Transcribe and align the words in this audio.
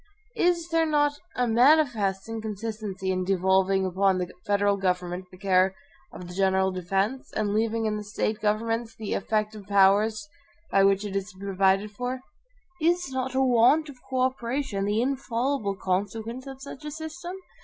Is 0.37 0.69
there 0.69 0.87
not 0.87 1.19
a 1.35 1.45
manifest 1.47 2.27
inconsistency 2.27 3.11
in 3.11 3.23
devolving 3.23 3.85
upon 3.85 4.17
the 4.17 4.31
federal 4.47 4.75
government 4.75 5.25
the 5.29 5.37
care 5.37 5.75
of 6.11 6.27
the 6.27 6.33
general 6.33 6.71
defense, 6.71 7.31
and 7.33 7.53
leaving 7.53 7.85
in 7.85 7.97
the 7.97 8.03
State 8.03 8.39
governments 8.41 8.95
the 8.95 9.13
EFFECTIVE 9.13 9.67
powers 9.67 10.27
by 10.71 10.83
which 10.83 11.05
it 11.05 11.15
is 11.15 11.29
to 11.33 11.37
be 11.37 11.45
provided 11.45 11.91
for? 11.91 12.21
Is 12.81 13.11
not 13.11 13.35
a 13.35 13.41
want 13.43 13.89
of 13.89 14.01
co 14.09 14.21
operation 14.21 14.85
the 14.85 15.03
infallible 15.03 15.75
consequence 15.75 16.47
of 16.47 16.63
such 16.63 16.83
a 16.83 16.89
system? 16.89 17.35